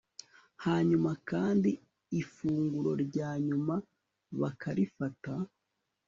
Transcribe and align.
Hanyuma 0.65 1.11
kandi 1.29 1.71
ifunguro 2.21 2.91
rya 3.05 3.29
nyuma 3.47 3.73
bakarifata 4.39 5.33